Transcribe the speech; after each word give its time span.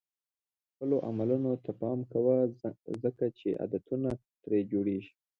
خپلو 0.71 0.95
عملونو 1.09 1.51
ته 1.63 1.71
پام 1.81 1.99
کوه 2.11 2.35
ځکه 3.03 3.25
چې 3.37 3.47
عادتونه 3.61 4.09
ترې 4.43 4.59
جوړېږي. 4.71 5.11